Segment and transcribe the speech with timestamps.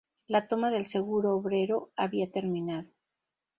[0.25, 2.89] La toma del Seguro Obrero había terminado.